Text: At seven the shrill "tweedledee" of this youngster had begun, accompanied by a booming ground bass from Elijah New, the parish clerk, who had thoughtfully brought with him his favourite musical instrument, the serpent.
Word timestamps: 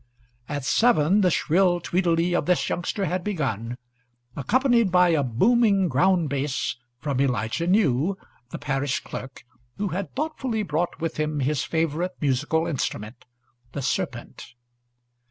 At 0.49 0.65
seven 0.65 1.21
the 1.21 1.29
shrill 1.29 1.79
"tweedledee" 1.79 2.33
of 2.33 2.47
this 2.47 2.67
youngster 2.69 3.05
had 3.05 3.23
begun, 3.23 3.77
accompanied 4.35 4.91
by 4.91 5.09
a 5.09 5.21
booming 5.21 5.89
ground 5.89 6.27
bass 6.27 6.75
from 6.97 7.21
Elijah 7.21 7.67
New, 7.67 8.17
the 8.49 8.57
parish 8.57 9.01
clerk, 9.01 9.43
who 9.77 9.89
had 9.89 10.15
thoughtfully 10.15 10.63
brought 10.63 10.99
with 10.99 11.17
him 11.17 11.41
his 11.41 11.63
favourite 11.63 12.19
musical 12.19 12.65
instrument, 12.65 13.25
the 13.73 13.83
serpent. 13.83 14.55